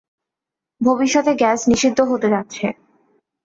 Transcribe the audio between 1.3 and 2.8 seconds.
Gas নিষিদ্ধ হতে যাচ্ছে।